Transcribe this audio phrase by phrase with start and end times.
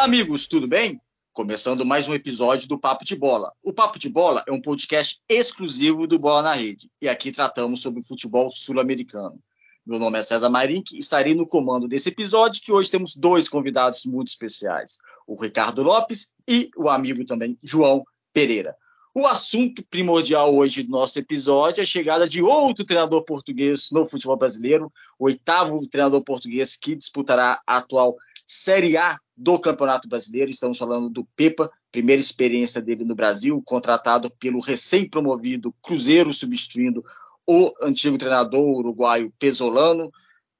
[0.00, 0.98] Olá, amigos, tudo bem?
[1.30, 3.52] Começando mais um episódio do Papo de Bola.
[3.62, 7.82] O Papo de Bola é um podcast exclusivo do Bola na Rede e aqui tratamos
[7.82, 9.38] sobre o futebol sul-americano.
[9.84, 13.46] Meu nome é César Marink e estarei no comando desse episódio que hoje temos dois
[13.46, 18.74] convidados muito especiais, o Ricardo Lopes e o amigo também João Pereira.
[19.14, 24.06] O assunto primordial hoje do nosso episódio é a chegada de outro treinador português no
[24.06, 28.16] futebol brasileiro, o oitavo treinador português que disputará a atual
[28.52, 30.50] Série A do Campeonato Brasileiro.
[30.50, 37.04] Estamos falando do Pepa, primeira experiência dele no Brasil, contratado pelo recém-promovido Cruzeiro, substituindo
[37.46, 40.10] o antigo treinador uruguaio Pesolano.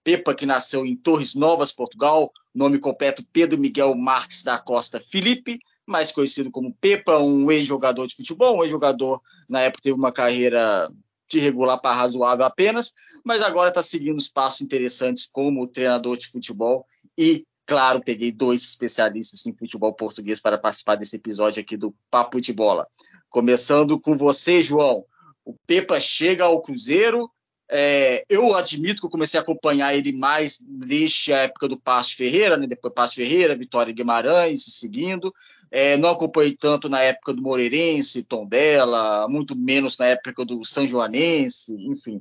[0.05, 5.59] Pepa, que nasceu em Torres Novas, Portugal, nome completo Pedro Miguel Marques da Costa Felipe,
[5.85, 10.89] mais conhecido como Pepa, um ex-jogador de futebol, um ex-jogador, na época teve uma carreira
[11.29, 12.95] de regular para razoável apenas,
[13.25, 16.87] mas agora está seguindo os passos interessantes como treinador de futebol
[17.19, 22.41] e Claro, peguei dois especialistas em futebol português para participar desse episódio aqui do Papo
[22.41, 22.85] de Bola.
[23.29, 25.05] Começando com você, João.
[25.45, 27.31] O Pepa chega ao Cruzeiro.
[27.71, 32.17] É, eu admito que eu comecei a acompanhar ele mais desde a época do Passo
[32.17, 32.67] Ferreira, né?
[32.67, 35.33] depois Passo Ferreira, Vitória Guimarães, seguindo.
[35.71, 40.89] É, não acompanhei tanto na época do Moreirense, Tondela, muito menos na época do São
[40.89, 42.21] Joanense, enfim.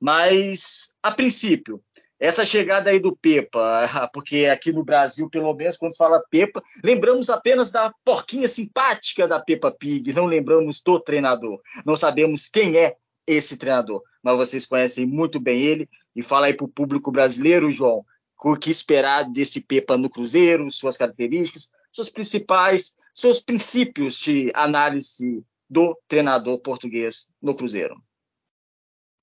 [0.00, 1.82] Mas, a princípio,
[2.18, 7.30] essa chegada aí do Pepa, porque aqui no Brasil, pelo menos, quando fala Pepa, lembramos
[7.30, 11.60] apenas da porquinha simpática da Peppa Pig, não lembramos do treinador.
[11.86, 12.96] Não sabemos quem é
[13.26, 15.88] esse treinador, mas vocês conhecem muito bem ele.
[16.16, 18.04] E fala aí para o público brasileiro, João,
[18.42, 25.44] o que esperar desse Pepa no Cruzeiro, suas características, seus principais, seus princípios de análise
[25.68, 28.00] do treinador português no Cruzeiro.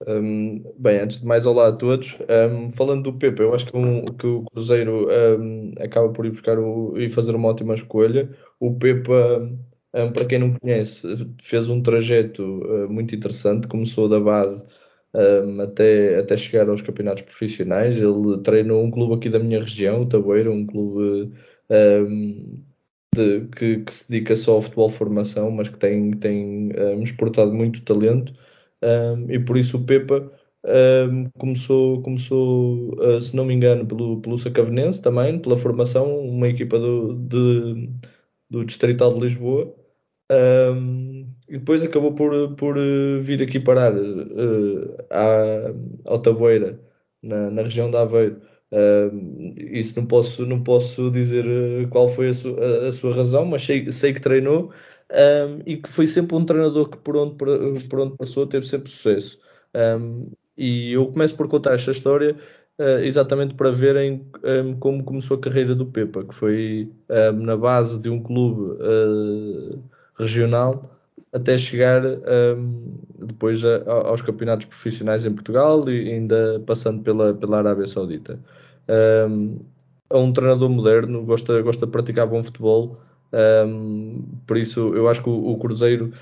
[0.05, 2.17] Um, bem, antes de mais, olá a todos.
[2.29, 5.07] Um, falando do Pepe, eu acho que, um, que o Cruzeiro
[5.79, 6.57] acaba por ir buscar
[6.97, 8.29] e fazer uma ótima escolha.
[8.59, 9.09] O Pepe,
[10.13, 11.07] para quem não conhece,
[11.41, 13.67] fez um trajeto uh, muito interessante.
[13.67, 14.65] Começou da base
[15.63, 17.95] até, até chegar aos campeonatos profissionais.
[17.95, 21.31] Ele treinou um clube aqui da minha região, o Tabueiro, um clube
[23.15, 26.69] de, que, que, se dedica só ao futebol formação, mas que tem, tem
[27.01, 28.33] exportado muito talento
[28.85, 30.31] um, e por isso o Pepa
[30.65, 36.47] um, começou, começou uh, se não me engano, pelo, pelo Sacavenense também, pela formação, uma
[36.47, 37.89] equipa do, de,
[38.49, 39.73] do Distrital de Lisboa.
[40.31, 45.73] Um, e depois acabou por, por uh, vir aqui parar uh, à,
[46.05, 46.79] ao Taboeira,
[47.21, 48.41] na, na região de Aveiro.
[48.71, 51.45] Uh, isso não posso, não posso dizer
[51.89, 54.71] qual foi a, su, a, a sua razão, mas sei, sei que treinou
[55.11, 58.89] um, e que foi sempre um treinador que por onde, por onde passou teve sempre
[58.89, 59.39] sucesso.
[59.73, 60.25] Um,
[60.57, 62.35] e eu começo por contar esta história
[62.79, 66.91] uh, exatamente para verem um, como começou a carreira do Pepa, que foi
[67.35, 69.83] na base de um clube uh,
[70.17, 70.91] regional
[71.31, 72.01] até chegar
[73.19, 78.39] depois a, aos campeonatos profissionais em Portugal e ainda passando pela, pela Arábia Saudita.
[78.87, 82.97] é um treinador moderno, gosta, gosta de praticar bom futebol
[83.35, 86.13] um, por isso, eu acho que o, o Cruzeiro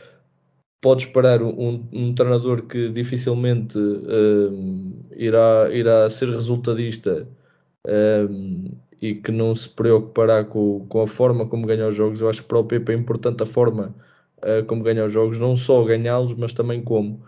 [0.82, 7.28] pode esperar um, um treinador que dificilmente um, irá, irá ser resultadista
[9.02, 12.22] e que não se preocupará com, com, a forma como ganha os jogos.
[12.22, 13.94] Eu acho que para o Pepe é importante a forma
[14.40, 17.22] uh, como ganha os jogos, não só ganhá-los, mas também como.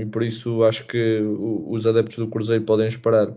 [0.00, 1.20] e por isso acho que
[1.66, 3.32] os adeptos do Cruzeiro podem esperar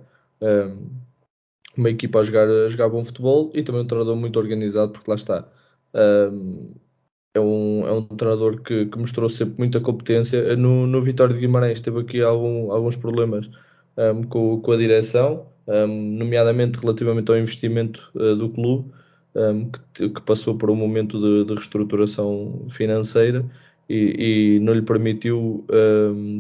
[1.78, 5.09] uma equipa a jogar, a jogar bom futebol e também um treinador muito organizado, porque
[5.09, 5.47] lá está.
[7.33, 10.56] É um, é um treinador que, que, mostrou sempre muita competência.
[10.56, 13.50] No, no Vitória de Guimarães teve aqui algum, alguns problemas
[13.97, 18.89] um, com, com, a direção, nomeadamente relativamente ao investimento uh, do clube,
[19.94, 23.45] que, que, passou por um momento de, de reestruturação financeira
[23.89, 25.66] e, e, não lhe permitiu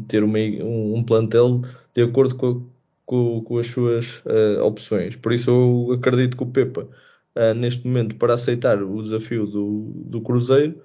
[0.07, 1.61] ter uma, um, um, plantel
[1.93, 2.65] de acordo com,
[3.05, 5.15] com, com as suas uh, opções.
[5.15, 6.87] Por isso eu acredito que o Pepa
[7.35, 10.81] uh, neste momento para aceitar o desafio do, do Cruzeiro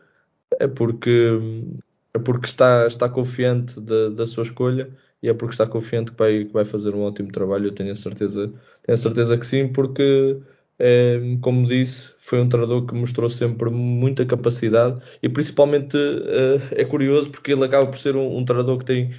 [0.59, 1.39] é porque,
[2.15, 4.91] é porque está, está confiante da, da sua escolha
[5.23, 7.67] e é porque está confiante que vai, que vai fazer um ótimo trabalho.
[7.67, 8.49] Eu tenho a certeza,
[8.83, 10.39] tenho a certeza que sim, porque,
[10.79, 16.85] é, como disse, foi um treinador que mostrou sempre muita capacidade e principalmente é, é
[16.85, 19.15] curioso porque ele acaba por ser um, um treinador que tem,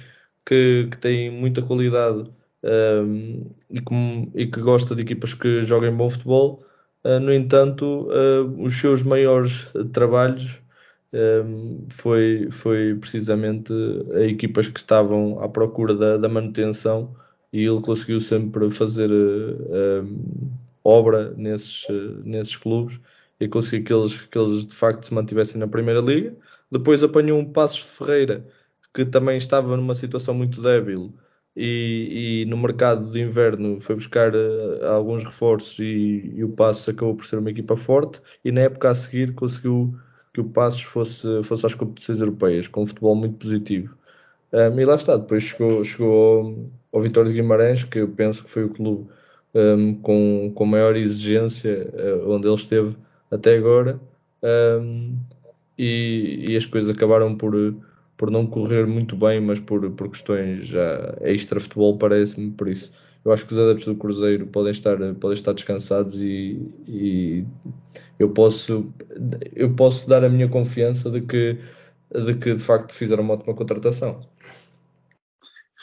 [0.46, 2.30] que, que tem muita qualidade
[2.64, 6.71] um, e, que, e que gosta de equipas que joguem bom futebol Uh,
[7.04, 10.58] no entanto, uh, os seus maiores trabalhos
[11.12, 13.72] um, foi, foi precisamente
[14.14, 17.14] a equipas que estavam à procura da, da manutenção
[17.52, 19.10] e ele conseguiu sempre fazer
[20.84, 21.86] obra nesses,
[22.24, 22.98] nesses clubes
[23.38, 26.34] e conseguir que eles, que eles de facto se mantivessem na Primeira Liga.
[26.70, 28.46] Depois apanhou um Passos de Ferreira,
[28.94, 31.12] que também estava numa situação muito débil
[31.56, 36.88] e, e no mercado de inverno foi buscar uh, alguns reforços e, e, o Passos
[36.88, 39.94] acabou por ser uma equipa forte e na época a seguir conseguiu
[40.32, 43.94] que o Passos fosse, fosse às competições europeias, com um futebol muito positivo.
[44.52, 48.44] Um, e lá está, depois chegou, chegou ao, ao Vitória de Guimarães, que eu penso
[48.44, 49.06] que foi o clube
[49.54, 52.96] um, com, com maior exigência uh, onde ele esteve
[53.30, 54.00] até agora.
[54.42, 55.16] Um,
[55.78, 57.54] e, e, as coisas acabaram por,
[58.22, 62.52] por não correr muito bem, mas por, por questões já extra-futebol, parece-me.
[62.52, 62.92] Por isso,
[63.24, 67.44] eu acho que os adeptos do Cruzeiro podem estar, podem estar descansados e, e
[68.20, 68.94] eu, posso,
[69.56, 71.58] eu posso dar a minha confiança de que,
[72.14, 74.24] de que de facto fizeram uma ótima contratação.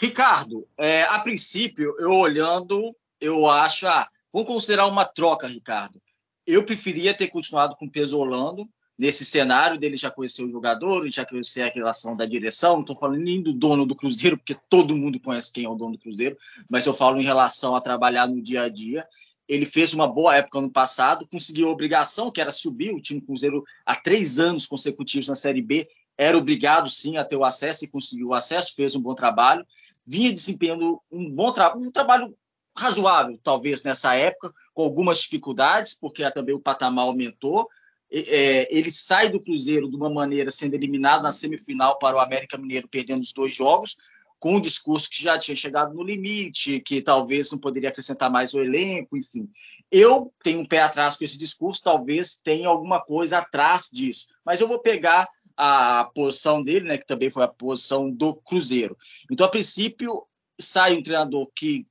[0.02, 3.86] Ricardo, é, a princípio, eu olhando, eu acho.
[3.86, 6.02] Ah, vamos considerar uma troca, Ricardo.
[6.48, 8.66] Eu preferia ter continuado com o Pesolano
[9.00, 12.74] nesse cenário dele já conhecer o jogador, já conhecer a relação da direção.
[12.74, 15.76] Não estou falando nem do dono do Cruzeiro, porque todo mundo conhece quem é o
[15.76, 16.38] dono do Cruzeiro,
[16.70, 19.08] mas eu falo em relação a trabalhar no dia a dia.
[19.48, 22.94] Ele fez uma boa época no passado, conseguiu a obrigação, que era subir.
[22.94, 25.88] O time Cruzeiro, há três anos consecutivos na Série B,
[26.18, 29.66] era obrigado sim a ter o acesso e conseguiu o acesso, fez um bom trabalho.
[30.06, 32.36] Vinha desempenhando um bom trabalho, um trabalho
[32.78, 37.68] razoável, talvez, nessa época, com algumas dificuldades, porque também o patamar aumentou.
[38.12, 42.58] É, ele sai do Cruzeiro de uma maneira sendo eliminado na semifinal para o América
[42.58, 43.98] Mineiro, perdendo os dois jogos,
[44.40, 48.54] com um discurso que já tinha chegado no limite, que talvez não poderia acrescentar mais
[48.54, 49.50] o elenco, enfim.
[49.92, 54.62] Eu tenho um pé atrás com esse discurso, talvez tenha alguma coisa atrás disso, mas
[54.62, 55.28] eu vou pegar
[55.58, 58.98] a posição dele, né, que também foi a posição do Cruzeiro.
[59.30, 60.24] Então, a princípio,
[60.58, 61.84] sai um treinador que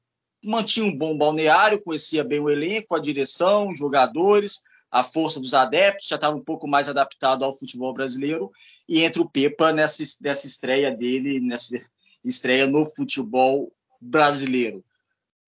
[0.43, 5.55] mantinha um bom balneário, conhecia bem o elenco, a direção, os jogadores, a força dos
[5.55, 8.51] adeptos, já estava um pouco mais adaptado ao futebol brasileiro,
[8.89, 11.79] e entra o Pepa nessa, nessa estreia dele, nessa
[12.25, 14.85] estreia no futebol brasileiro.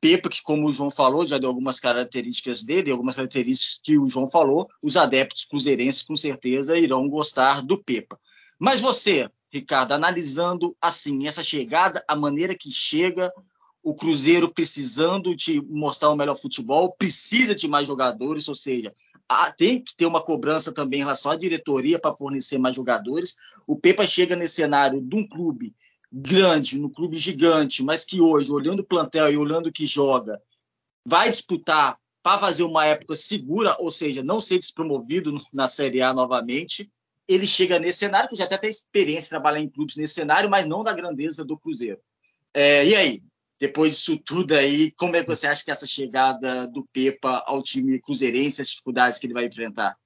[0.01, 4.09] Pepa, que como o João falou, já deu algumas características dele, algumas características que o
[4.09, 8.19] João falou, os adeptos cruzeirenses com certeza irão gostar do Pepa.
[8.59, 13.31] Mas você, Ricardo, analisando assim essa chegada, a maneira que chega,
[13.83, 18.95] o Cruzeiro precisando de mostrar o melhor futebol, precisa de mais jogadores, ou seja,
[19.56, 23.37] tem que ter uma cobrança também em relação à diretoria para fornecer mais jogadores.
[23.67, 25.75] O Pepa chega nesse cenário de um clube
[26.12, 30.43] grande, no clube gigante, mas que hoje, olhando o plantel e olhando o que joga,
[31.06, 36.12] vai disputar para fazer uma época segura, ou seja, não ser despromovido na Série A
[36.12, 36.91] novamente.
[37.29, 40.50] Ele chega nesse cenário, que já até tem experiência de trabalhar em clubes nesse cenário,
[40.50, 42.00] mas não da grandeza do Cruzeiro.
[42.53, 43.23] É, e aí,
[43.61, 47.62] depois disso tudo aí, como é que você acha que essa chegada do Pepa ao
[47.62, 49.97] time cruzeirense, as dificuldades que ele vai enfrentar?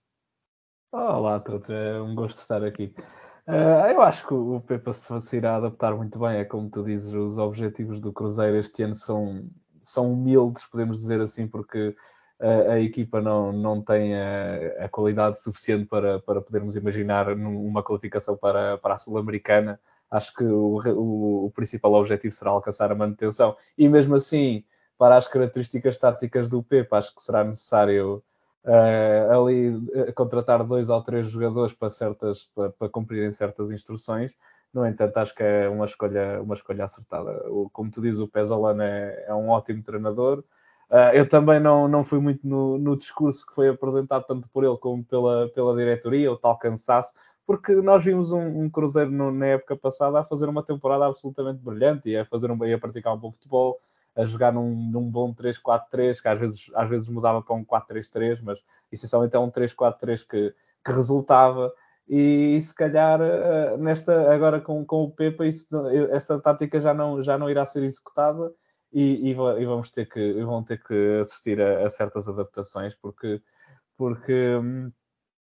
[0.91, 2.93] Olá a todos, é um gosto estar aqui.
[3.47, 6.39] Uh, eu acho que o Pepa se irá adaptar muito bem.
[6.39, 9.49] É como tu dizes, os objetivos do Cruzeiro este ano são,
[9.83, 11.95] são humildes, podemos dizer assim, porque
[12.41, 17.85] a, a equipa não, não tem a, a, qualidade suficiente para, para podermos imaginar uma
[17.85, 19.79] qualificação para, para a Sul-Americana.
[20.15, 23.57] Acho que o, o, o principal objetivo será alcançar a manutenção.
[23.77, 24.65] E mesmo assim,
[24.97, 28.23] para as características táticas do Pepa, acho que será necessário
[28.65, 34.33] uh, ali uh, contratar dois ou três jogadores para, certas, para, para cumprirem certas instruções.
[34.73, 37.51] No entanto, acho que é uma escolha, uma escolha acertada.
[37.51, 40.45] O, como tu dizes, o Pesolano é, é um ótimo treinador.
[40.91, 44.63] Uh, eu também não, não fui muito no, no, discurso que foi apresentado tanto por
[44.63, 47.15] ele como pela, pela diretoria, o tal cansaço,
[47.47, 51.61] porque nós vimos um, um Cruzeiro no, na época passada a fazer uma temporada absolutamente
[51.63, 53.81] brilhante e a, fazer um, a praticar um bom futebol,
[54.17, 58.41] a jogar num, num bom 3-4-3, que às vezes, às vezes mudava para um 4-3-3,
[58.43, 58.59] mas
[58.91, 61.73] essencialmente é um 3-4-3 que, que resultava.
[62.09, 65.67] E, e, se calhar eh, nesta agora com, com o Pepa isso,
[66.11, 68.53] essa tática já não, já não irá ser executada
[68.93, 69.35] e, e, e
[69.67, 73.41] vamos ter que vão ter que assistir a, a certas adaptações porque
[73.97, 74.93] porque hum,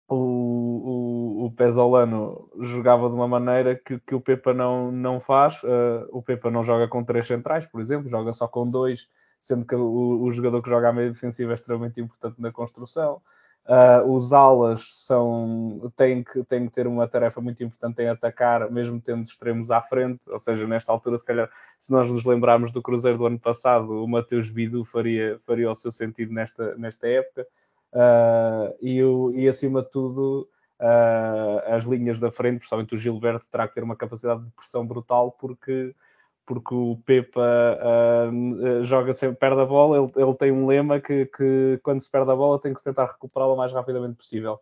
[0.08, 5.62] o, o, o Pesolano jogava de uma maneira que, que o Pepa não, não faz.
[5.62, 9.08] Uh, o Pepa não joga com três centrais, por exemplo, joga só com dois,
[9.40, 13.20] sendo que o, o jogador que joga à meia defensiva é extremamente importante na construção.
[13.64, 18.68] Uh, os alas são, têm, que, têm que ter uma tarefa muito importante em atacar,
[18.72, 20.28] mesmo tendo extremos à frente.
[20.28, 24.02] Ou seja, nesta altura, se calhar, se nós nos lembrarmos do Cruzeiro do ano passado,
[24.02, 27.46] o Mateus Bidu faria, faria o seu sentido nesta, nesta época.
[27.92, 29.00] Uh, e,
[29.42, 30.48] e, acima de tudo,
[30.80, 34.86] uh, as linhas da frente, principalmente o Gilberto, terá que ter uma capacidade de pressão
[34.86, 35.94] brutal, porque,
[36.46, 41.26] porque o Pepa uh, joga sempre, perde a bola, ele, ele tem um lema que,
[41.26, 44.58] que, quando se perde a bola tem que se tentar recuperá-la o mais rapidamente possível.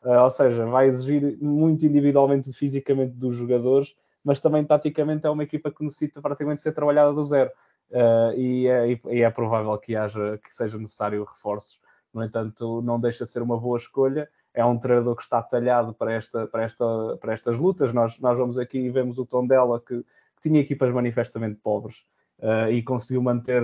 [0.00, 5.72] Ou seja, vai exigir muito individualmente fisicamente dos jogadores, mas também taticamente é uma equipa
[5.72, 7.50] que necessita praticamente ser trabalhada do zero.
[7.90, 11.80] Uh, e, é, e, é, provável que haja que seja necessário reforços.
[12.12, 14.28] No entanto, não deixa de ser uma boa escolha.
[14.54, 17.92] É um treinador que está talhado para, esta, para, esta, para estas lutas.
[17.92, 22.04] Nós, nós vamos aqui e vemos o tom dela que, que tinha equipas manifestamente pobres
[22.40, 23.62] uh, e conseguiu manter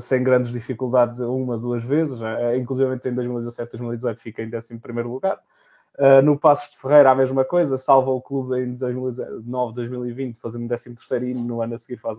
[0.00, 5.40] sem grandes dificuldades uma, duas vezes, uh, inclusive em 2017, 2018 fica em 11 lugar.
[5.98, 10.68] Uh, no Passos de Ferreira, a mesma coisa, salva o clube em 2019, 2020, fazendo
[10.68, 10.94] 13
[11.30, 12.16] e no ano a seguir faz,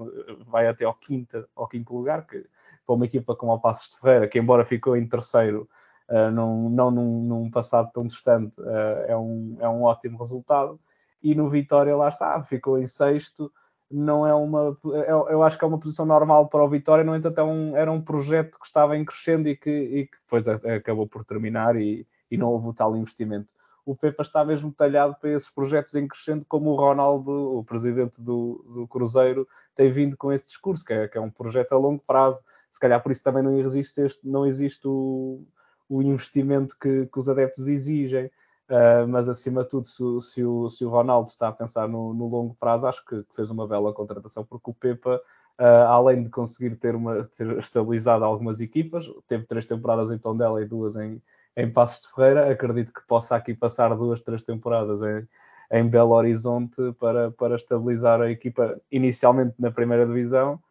[0.47, 2.45] vai até ao quinto, ao quinto lugar, que
[2.89, 5.69] para uma equipa como o Passos de Ferreira, que embora ficou em terceiro,
[6.09, 10.79] uh, num, não num, num, passado tão distante, uh, é, um, é um ótimo resultado.
[11.21, 13.51] E no Vitória, lá está, ficou em sexto,
[13.91, 14.75] não é uma.
[14.83, 17.77] Eu, eu acho que é uma posição normal para o Vitória, no entanto, é um,
[17.77, 21.75] era um projeto que estava em crescendo e que, e que depois acabou por terminar
[21.75, 23.53] e, e não houve o tal investimento
[23.89, 28.21] o Pepa está mesmo talhado para esses projetos em crescendo, como o Ronaldo, o presidente
[28.21, 31.77] do, do Cruzeiro, tem vindo com esse discurso, que é, que é, um projeto a
[31.77, 32.39] longo prazo.
[32.71, 35.43] Se calhar por isso também não existe, este, não existe o,
[35.89, 38.29] o investimento que, que, os adeptos exigem.
[38.69, 42.13] Uh, mas acima de tudo, se, se, o, se, o, Ronaldo está a pensar no,
[42.13, 45.19] no longo prazo, acho que, que, fez uma bela contratação, porque o Pepa,
[45.59, 50.61] uh, além de conseguir ter, uma, ter estabilizado algumas equipas, teve três temporadas em Tondela
[50.61, 51.19] e duas em,
[51.57, 52.51] em Passos de Ferreira.
[52.51, 55.27] Acredito que possa aqui passar duas, três temporadas em,
[55.71, 60.61] em Belo Horizonte para, para estabilizar a equipa inicialmente na primeira divisão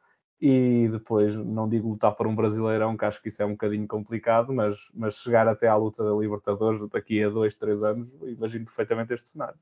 [0.41, 3.87] e depois, não digo lutar por um brasileirão, que acho que isso é um bocadinho
[3.89, 8.65] complicado, mas, mas chegar até à luta da Libertadores daqui a dois, três anos, imagino
[8.65, 9.59] perfeitamente este cenário.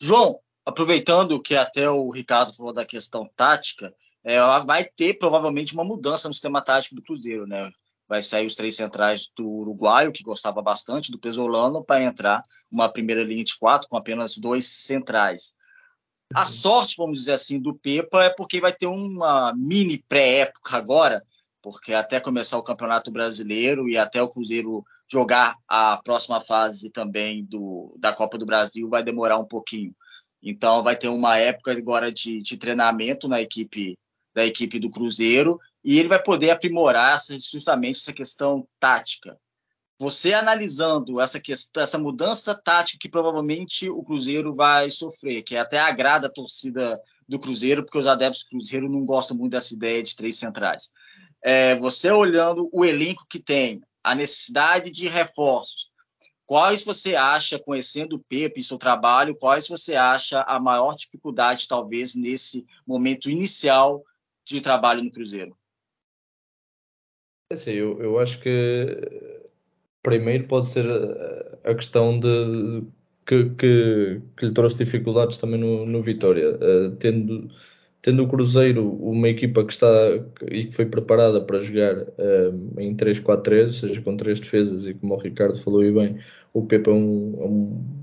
[0.00, 3.94] João, aproveitando que até o Ricardo falou da questão tática,
[4.24, 7.70] é, vai ter provavelmente uma mudança no sistema tático do Cruzeiro, né?
[8.10, 12.88] vai sair os três centrais do uruguaio, que gostava bastante do Pesolano, para entrar uma
[12.88, 15.54] primeira linha de quatro com apenas dois centrais.
[16.34, 21.24] A sorte, vamos dizer assim, do Pepa é porque vai ter uma mini pré-época agora,
[21.60, 27.44] porque até começar o Campeonato Brasileiro e até o Cruzeiro jogar a próxima fase também
[27.44, 29.92] do, da Copa do Brasil vai demorar um pouquinho.
[30.40, 33.98] Então vai ter uma época agora de, de treinamento na equipe
[34.32, 39.36] da equipe do Cruzeiro e ele vai poder aprimorar justamente essa questão tática.
[40.00, 45.78] Você analisando essa questão, essa mudança tática que provavelmente o Cruzeiro vai sofrer, que até
[45.78, 50.02] agrada a torcida do Cruzeiro, porque os adeptos do Cruzeiro não gostam muito dessa ideia
[50.02, 50.90] de três centrais.
[51.44, 55.92] É, você olhando o elenco que tem, a necessidade de reforços,
[56.46, 61.68] quais você acha, conhecendo o Pepe e seu trabalho, quais você acha a maior dificuldade,
[61.68, 64.02] talvez, nesse momento inicial
[64.46, 65.54] de trabalho no Cruzeiro?
[67.50, 69.39] É assim, eu, eu acho que
[70.02, 70.86] primeiro pode ser
[71.64, 72.82] a questão de,
[73.30, 77.48] que, que, que lhe trouxe dificuldades também no, no Vitória, uh, tendo,
[78.02, 79.86] tendo o Cruzeiro uma equipa que está
[80.50, 84.94] e que foi preparada para jogar uh, em 3-4-3, ou seja, com três defesas, e
[84.94, 86.18] como o Ricardo falou e bem,
[86.52, 87.94] o Pepe é um, é um,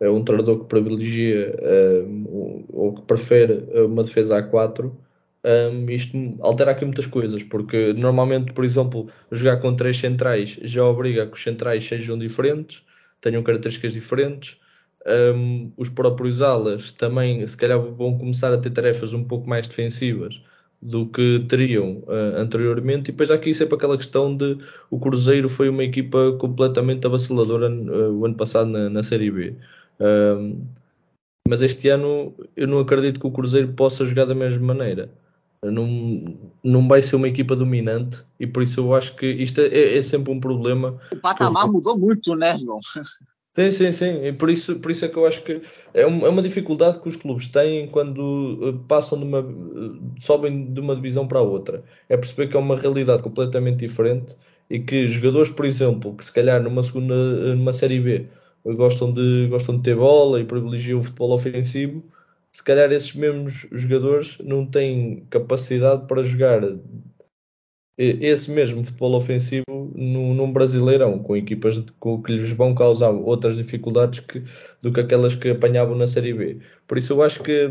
[0.00, 4.96] é um treinador que privilegia uh, ou que prefere uma defesa a 4
[5.44, 10.84] um, isto altera aqui muitas coisas, porque normalmente, por exemplo, jogar com três centrais já
[10.84, 12.82] obriga a que os centrais sejam diferentes,
[13.20, 14.56] tenham características diferentes.
[15.04, 19.66] Um, os próprios alas também, se calhar, vão começar a ter tarefas um pouco mais
[19.66, 20.40] defensivas
[20.80, 23.10] do que teriam uh, anteriormente.
[23.10, 24.58] E depois há aqui sempre aquela questão de
[24.90, 29.54] o Cruzeiro foi uma equipa completamente avassaladora uh, o ano passado na, na Série B.
[30.00, 30.64] Um,
[31.48, 35.10] mas este ano eu não acredito que o Cruzeiro possa jogar da mesma maneira
[35.64, 39.96] não, não vai ser uma equipa dominante e por isso eu acho que isto é,
[39.96, 40.98] é sempre um problema.
[41.12, 41.72] O patamar eu...
[41.72, 42.80] mudou muito, né, João?
[43.54, 44.24] Sim, sim, sim.
[44.24, 45.60] E por isso, por isso é que eu acho que
[45.92, 50.10] é, um, é uma dificuldade que os clubes têm quando eh, passam de uma eh,
[50.18, 51.84] sobem de uma divisão para a outra.
[52.08, 54.34] É perceber que é uma realidade completamente diferente
[54.70, 58.26] e que jogadores, por exemplo, que se calhar numa segunda, eh, numa série B
[58.64, 62.02] gostam de, gostam de ter bola e privilegiam o futebol ofensivo,
[62.52, 66.62] se calhar esses mesmos jogadores não têm capacidade para jogar
[67.96, 73.10] esse mesmo futebol ofensivo no, num brasileirão, com equipas de, com, que lhes vão causar
[73.10, 74.42] outras dificuldades que,
[74.80, 76.58] do que aquelas que apanhavam na Série B.
[76.86, 77.68] Por isso eu acho que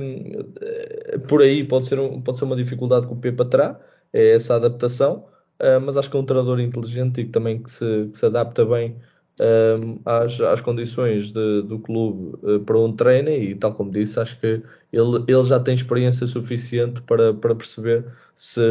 [0.61, 3.79] eh, por aí pode ser, um, pode ser uma dificuldade que o Pepa terá,
[4.13, 5.25] é essa adaptação,
[5.59, 8.25] uh, mas acho que é um treinador inteligente e que também que se, que se
[8.25, 8.97] adapta bem
[9.39, 14.19] um, às, às condições de, do clube uh, para um treino e tal como disse,
[14.19, 14.61] acho que
[14.91, 18.61] ele, ele já tem experiência suficiente para, para perceber se,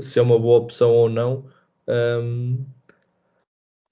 [0.00, 1.44] se é uma boa opção ou não
[1.88, 2.64] um,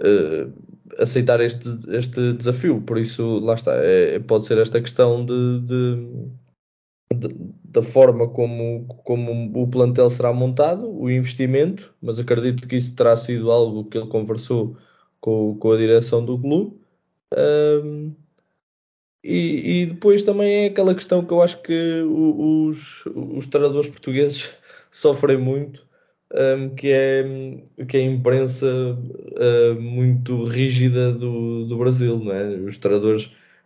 [0.02, 0.52] uh,
[0.98, 2.80] aceitar este, este desafio.
[2.80, 6.28] Por isso, lá está, é, pode ser esta questão de, de,
[7.64, 13.16] da forma como, como o plantel será montado, o investimento, mas acredito que isso terá
[13.16, 14.76] sido algo que ele conversou
[15.20, 16.76] com, com a direção do clube.
[17.36, 18.12] Um,
[19.22, 24.52] e, e, depois também é aquela questão que eu acho que os, os treinadores portugueses
[24.90, 25.84] sofrem muito,
[26.32, 27.24] um, que, é,
[27.88, 32.18] que é a imprensa uh, muito rígida do, do Brasil.
[32.18, 32.46] Não é?
[32.50, 33.24] Os treinadores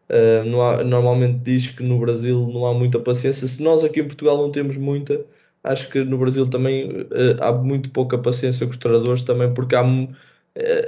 [0.08, 3.46] uh, não há, normalmente diz que no Brasil não há muita paciência.
[3.46, 5.24] Se nós aqui em Portugal não temos muita,
[5.62, 9.74] acho que no Brasil também uh, há muito pouca paciência com os treinadores, também porque
[9.74, 9.84] há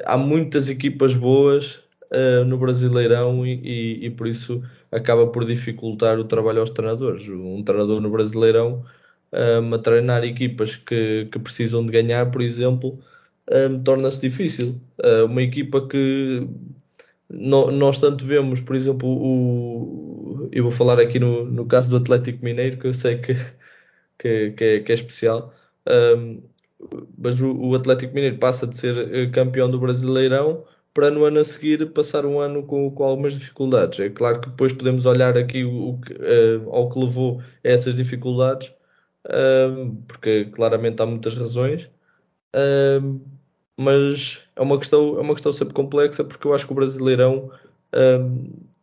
[0.04, 6.18] há muitas equipas boas uh, no Brasileirão e, e, e, por isso acaba por dificultar
[6.18, 7.26] o trabalho aos treinadores.
[7.28, 8.84] Um treinador no Brasileirão
[9.32, 12.98] um, eh, a treinar equipas que, que, precisam de ganhar, por exemplo,
[13.50, 14.80] um, torna-se difícil.
[15.02, 16.46] Uh, uma equipa que
[17.30, 21.96] no, nós tanto vemos, por exemplo, o, eu vou falar aqui no, no caso do
[21.96, 23.34] Atlético Mineiro, que eu sei que,
[24.18, 25.54] que, que, é, que é, especial.
[25.88, 26.42] Um,
[27.16, 31.40] mas o, o, Atlético Mineiro passa de ser eh, campeão do Brasileirão para no ano
[31.40, 34.00] a seguir passar um ano com, com algumas dificuldades.
[34.00, 37.96] É claro que depois podemos olhar aqui o, o uh, ao que levou a essas
[37.96, 38.72] dificuldades,
[39.26, 41.88] uh, porque claramente há muitas razões,
[42.54, 43.20] uh,
[43.76, 47.50] mas é uma, questão, é uma questão sempre complexa porque eu acho que o Brasileirão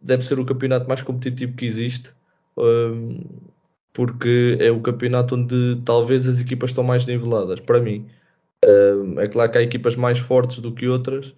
[0.01, 2.11] deve ser o campeonato mais competitivo que existe
[3.93, 8.05] porque é o campeonato onde talvez as equipas estão mais niveladas, para mim.
[9.17, 11.33] É claro que há equipas mais fortes do que outras,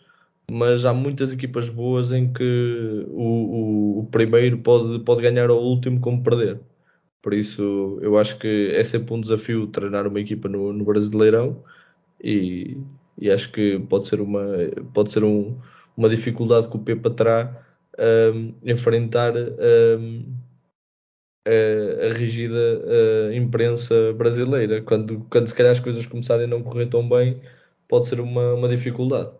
[0.51, 5.61] mas há muitas equipas boas em que o, o, o primeiro pode, pode ganhar ao
[5.61, 6.59] último como perder.
[7.21, 11.63] Por isso, eu acho que é sempre um desafio treinar uma equipa no, no Brasileirão
[12.23, 12.77] e,
[13.19, 14.43] e, acho que pode ser uma,
[14.93, 15.57] pode ser um,
[15.95, 17.63] uma dificuldade que o Pepa terá
[18.33, 20.25] um, enfrentar um,
[21.45, 22.83] a, rígida
[23.29, 24.81] a imprensa brasileira.
[24.81, 27.41] Quando, quando se calhar as coisas começarem a não correr tão bem,
[27.87, 29.31] pode ser uma, uma dificuldade.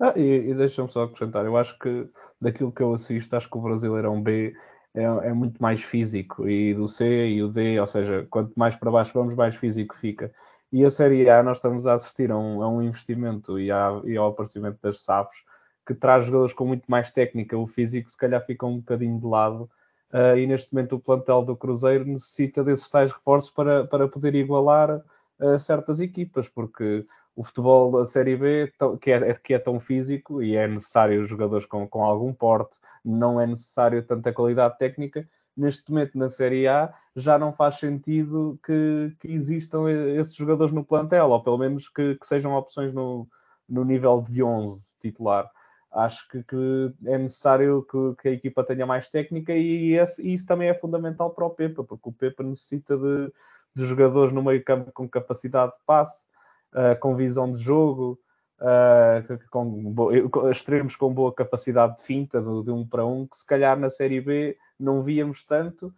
[0.00, 2.08] Ah, e, e deixa-me só acrescentar, eu acho que
[2.40, 4.54] daquilo que eu assisto, acho que o Brasileirão B
[4.94, 8.76] é, é, muito mais físico e do C e o D, ou seja, quanto mais
[8.76, 10.32] para baixo vamos, mais físico fica.
[10.72, 14.00] E a Série A, nós estamos a assistir a um, a um investimento e, a,
[14.04, 15.44] e, ao aparecimento das SAFs
[15.86, 17.56] que traz jogadores com muito mais técnica.
[17.56, 19.70] O físico, se calhar, fica um bocadinho de lado
[20.14, 24.32] Uh, e neste momento o plantel do Cruzeiro necessita desses tais reforços para, para poder
[24.36, 25.02] igualar
[25.40, 30.40] uh, certas equipas, porque o futebol da Série B, que é, que é tão físico
[30.40, 35.28] e é necessário jogadores com, com algum porte, não é necessário tanta qualidade técnica.
[35.56, 40.84] Neste momento, na Série A, já não faz sentido que, que existam esses jogadores no
[40.84, 43.26] plantel, ou pelo menos que, que sejam opções no,
[43.68, 45.50] no nível de 11 titular
[45.94, 50.46] acho que, que é necessário que, que, a equipa tenha mais técnica e, e, isso
[50.46, 53.32] também é fundamental para o Pepa, porque o Pepa necessita de,
[53.74, 56.26] de jogadores no meio campo com capacidade de passe,
[56.72, 58.18] uh, com visão de jogo,
[58.60, 63.46] uh, com, extremos com boa capacidade de finta, de, de, um para um, que se
[63.46, 65.94] calhar na Série B não víamos tanto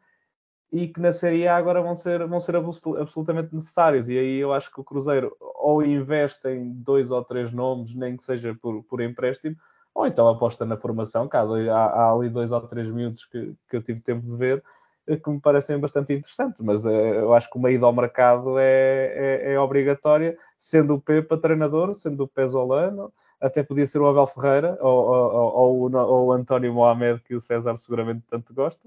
[0.70, 4.08] e que na Série A agora vão ser, vão ser absolutamente necessários.
[4.08, 8.16] E aí eu acho que o Cruzeiro ou investe em dois ou três nomes, nem
[8.16, 9.56] que seja por, por empréstimo,
[9.96, 13.76] ou então aposta na formação, que há, há, ali dois ou três minutos que, que
[13.76, 14.62] eu tive tempo de ver,
[15.06, 18.58] eh, que me parecem bastante interessantes, mas uh, eu acho que uma ida ao mercado
[18.58, 24.06] é, é, é obrigatória, sendo o Pepa treinador, sendo o Pesolano, até podia ser o
[24.06, 28.86] Abel Ferreira ou, ou, ou, ou o António Mohamed, que o César seguramente tanto gosta,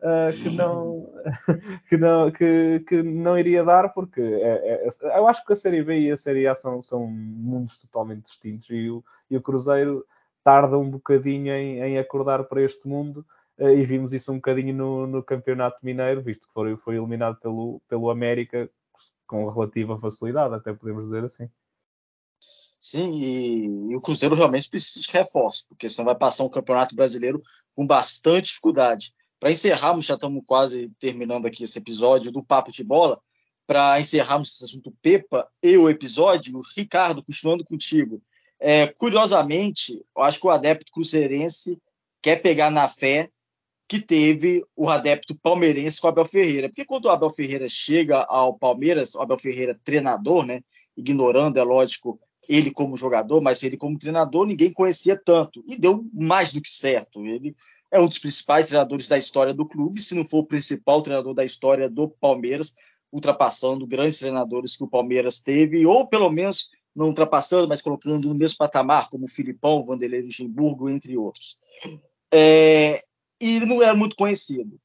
[0.00, 1.12] uh, que, não,
[1.90, 5.82] que, não, que, que não iria dar, porque é, é, eu acho que a Série
[5.82, 10.02] B e a Série A são, são mundos totalmente distintos e o, e o Cruzeiro
[10.46, 13.26] tarda um bocadinho em, em acordar para este mundo
[13.58, 17.36] uh, e vimos isso um bocadinho no, no Campeonato Mineiro, visto que foi, foi eliminado
[17.40, 18.70] pelo, pelo América
[19.26, 21.50] com relativa facilidade, até podemos dizer assim.
[22.78, 26.94] Sim, e, e, o Cruzeiro realmente precisa de reforço, porque senão vai passar um campeonato
[26.94, 27.42] brasileiro
[27.74, 29.12] com bastante dificuldade.
[29.40, 33.20] Para encerrarmos, já estamos quase terminando aqui esse episódio do Papo de Bola.
[33.66, 38.22] Para encerrarmos esse assunto Pepa e o episódio, Ricardo, continuando contigo,
[38.60, 41.80] é, curiosamente, eu acho que o adepto cruzeirense
[42.22, 43.30] quer pegar na fé
[43.88, 46.68] que teve o adepto palmeirense com o Abel Ferreira.
[46.68, 50.60] Porque quando o Abel Ferreira chega ao Palmeiras, o Abel Ferreira treinador, né,
[50.96, 55.62] ignorando, é lógico, ele como jogador, mas ele como treinador, ninguém conhecia tanto.
[55.66, 57.24] E deu mais do que certo.
[57.24, 57.54] Ele
[57.92, 61.34] é um dos principais treinadores da história do clube, se não for o principal treinador
[61.34, 62.74] da história do Palmeiras,
[63.12, 68.34] ultrapassando grandes treinadores que o Palmeiras teve, ou pelo menos não ultrapassando, mas colocando no
[68.34, 71.58] mesmo patamar, como Filipão, Vanderlei Luxemburgo, entre outros.
[72.32, 72.98] É,
[73.40, 74.80] e não era muito conhecido.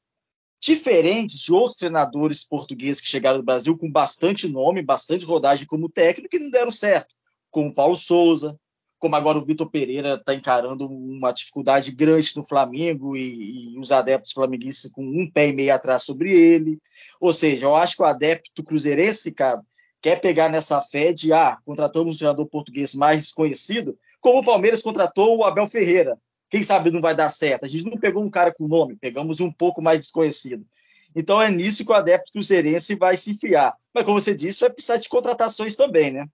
[0.60, 5.88] Diferente de outros treinadores portugueses que chegaram no Brasil com bastante nome, bastante rodagem como
[5.88, 7.14] técnico, que não deram certo
[7.52, 8.58] como Paulo Souza,
[8.98, 13.92] como agora o Vitor Pereira está encarando uma dificuldade grande no Flamengo e, e, os
[13.92, 16.78] adeptos flamenguistas com um pé e meio atrás sobre ele.
[17.20, 19.60] Ou seja, eu acho que o adepto cruzeirense, cara,
[20.02, 24.82] quer pegar nessa fé de, ah, contratamos um treinador português mais desconhecido, como o Palmeiras
[24.82, 26.18] contratou o Abel Ferreira.
[26.50, 27.64] Quem sabe não vai dar certo.
[27.64, 30.66] A gente não pegou um cara com nome, pegamos um pouco mais desconhecido.
[31.14, 33.74] Então é nisso que o adepto cruzeirense vai se enfiar.
[33.94, 36.26] Mas como você disse, vai precisar de contratações também, né?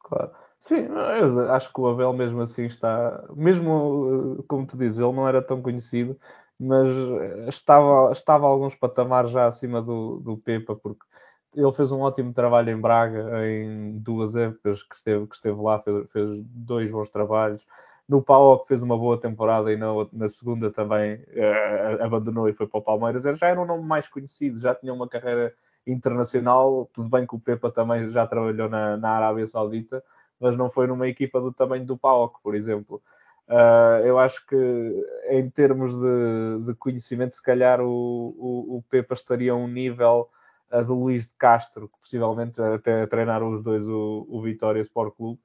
[0.00, 0.32] Claro.
[0.58, 0.86] Sim,
[1.50, 5.62] acho que o Abel mesmo assim está, mesmo como tu dizes, ele não era tão
[5.62, 6.18] conhecido,
[6.58, 6.88] mas
[7.48, 11.04] estava, estava alguns patamares já acima do, do Pepa, porque
[11.54, 15.78] ele fez um ótimo trabalho em Braga em duas épocas que esteve, que esteve lá,
[15.80, 17.62] fez, fez dois bons trabalhos.
[18.08, 22.66] No PAOK fez uma boa temporada e na, na segunda também uh, abandonou e foi
[22.66, 23.24] para o Palmeiras.
[23.38, 25.52] Já era um nome mais conhecido, já tinha uma carreira
[25.86, 26.88] internacional.
[26.92, 30.04] Tudo bem que o Pepa também já trabalhou na, na Arábia Saudita,
[30.38, 33.02] mas não foi numa equipa do tamanho do PAOK, por exemplo.
[33.48, 34.56] Uh, eu acho que
[35.30, 40.28] em termos de, de conhecimento, se calhar o, o, o, Pepa estaria a um nível
[40.72, 45.14] uh, do Luís de Castro, que possivelmente até treinaram os dois o, o Vitória Sport
[45.16, 45.40] Clube.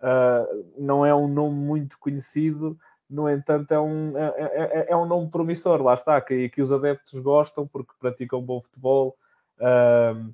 [0.00, 2.76] Uh, não é um nome muito conhecido,
[3.08, 6.72] no entanto, é um, é, é, é um nome promissor, lá está, que, que os
[6.72, 9.16] adeptos gostam porque praticam bom futebol.
[9.58, 10.32] Uh,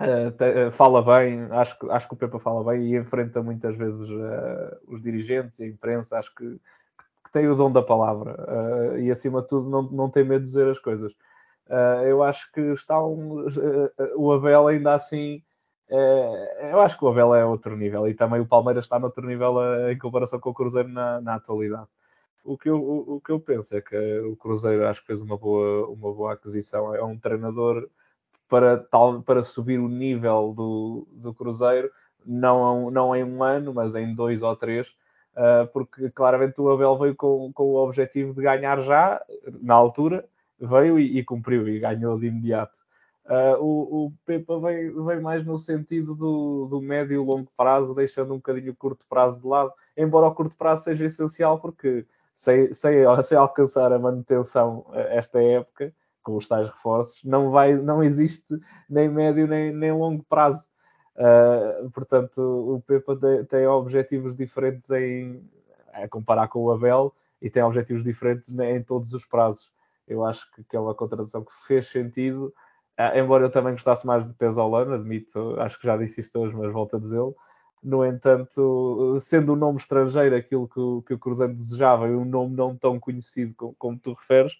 [0.00, 4.08] Uh, fala bem, acho que, acho que o Pepa fala bem e enfrenta muitas vezes
[4.10, 6.60] uh, os dirigentes e a imprensa, acho que,
[7.24, 10.40] que tem o dom da palavra uh, e acima de tudo não, não tem medo
[10.40, 11.12] de dizer as coisas.
[12.06, 13.46] Eu acho que está um,
[14.16, 15.42] o Abel ainda assim,
[16.70, 19.56] eu acho que o Abel é outro nível e também o Palmeiras está noutro nível
[19.90, 21.88] em comparação com o Cruzeiro na, na atualidade.
[22.44, 25.22] O que, eu, o, o, que eu penso é que o Cruzeiro acho que fez
[25.22, 27.88] uma boa, uma boa aquisição, é um treinador
[28.48, 31.90] para, tal, para subir o nível do, do Cruzeiro,
[32.24, 34.88] não, não em um ano, mas em dois ou três,
[35.34, 39.22] uh, porque claramente o Abel veio com, com o objetivo de ganhar já,
[39.62, 40.28] na altura,
[40.60, 42.78] veio e, e cumpriu e ganhou de imediato.
[43.26, 48.34] Uh, o, o Pepa veio, mais no sentido do, do médio e longo prazo, deixando
[48.34, 52.72] um bocadinho o curto prazo de lado, embora o curto prazo seja essencial, porque sem,
[52.74, 58.44] sem, sem alcançar a manutenção esta época, com os tais reforços, não, vai, não existe
[58.88, 60.68] nem médio nem, nem longo prazo.
[61.16, 65.48] Uh, portanto, o Pepa tem, tem, objetivos diferentes em
[65.92, 69.70] a comparar com o Abel e tem objetivos diferentes em todos os prazos.
[70.06, 72.52] Eu acho que, é uma contradição que fez sentido,
[72.98, 76.54] uh, embora eu também gostasse mais de Pesolano, admito, acho que já disse isto hoje,
[76.56, 77.34] mas volto a dizê-lo.
[77.82, 82.24] No entanto, sendo um nome estrangeiro aquilo que, o, que o Cruzeiro desejava e um
[82.24, 84.54] nome não tão conhecido como, como tu referes,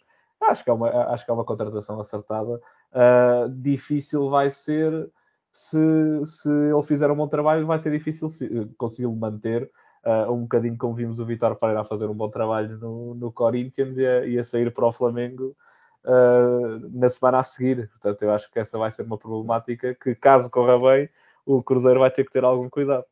[0.48, 2.60] Acho que é uma, acho que é uma contratação acertada.
[2.92, 5.10] Uh, difícil vai ser
[5.50, 5.78] se,
[6.24, 8.28] se ele fizer um bom trabalho, vai ser difícil
[8.76, 9.70] consegui-lo manter.
[10.06, 13.32] Uh, um bocadinho como vimos o Vitor Pereira a fazer um bom trabalho no, no
[13.32, 15.56] Corinthians e a, e a sair para o Flamengo
[16.04, 17.88] uh, na semana a seguir.
[17.88, 21.08] Portanto, eu acho que essa vai ser uma problemática que, caso corra bem,
[21.46, 23.06] o Cruzeiro vai ter que ter algum cuidado.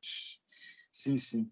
[0.00, 1.50] Sim, sim.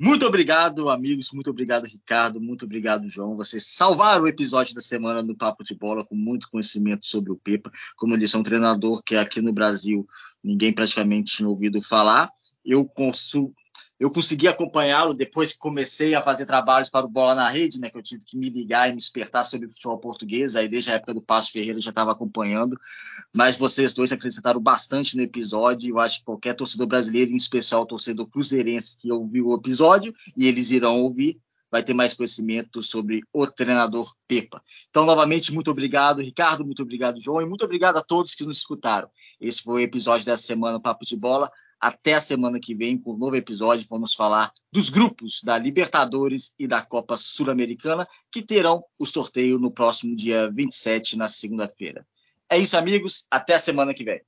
[0.00, 1.30] Muito obrigado, amigos.
[1.32, 2.40] Muito obrigado, Ricardo.
[2.40, 3.36] Muito obrigado, João.
[3.36, 7.36] Vocês salvaram o episódio da semana do Papo de Bola com muito conhecimento sobre o
[7.36, 7.70] Pepa.
[7.96, 10.06] Como eu disse, é um treinador que aqui no Brasil
[10.42, 12.28] ninguém praticamente tinha ouvido falar.
[12.64, 13.54] Eu consumo,
[14.04, 17.88] eu consegui acompanhá-lo depois que comecei a fazer trabalhos para o Bola na Rede, né,
[17.88, 20.90] que eu tive que me ligar e me despertar sobre o futebol português, aí desde
[20.90, 22.78] a época do Passo Ferreira eu já estava acompanhando,
[23.32, 27.80] mas vocês dois acrescentaram bastante no episódio, eu acho que qualquer torcedor brasileiro, em especial
[27.80, 31.40] o torcedor cruzeirense que ouviu o episódio, e eles irão ouvir,
[31.70, 34.62] vai ter mais conhecimento sobre o treinador Pepa.
[34.90, 38.58] Então, novamente, muito obrigado, Ricardo, muito obrigado, João, e muito obrigado a todos que nos
[38.58, 39.08] escutaram.
[39.40, 41.50] Esse foi o episódio dessa semana, Papo de Bola.
[41.84, 43.86] Até a semana que vem com um novo episódio.
[43.90, 49.70] Vamos falar dos grupos da Libertadores e da Copa Sul-Americana, que terão o sorteio no
[49.70, 52.06] próximo dia 27, na segunda-feira.
[52.48, 53.26] É isso, amigos.
[53.30, 54.22] Até a semana que vem.